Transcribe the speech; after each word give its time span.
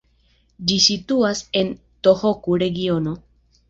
Ĝi 0.71 0.77
situas 0.85 1.43
en 1.63 1.71
Tohoku-regiono. 2.09 3.19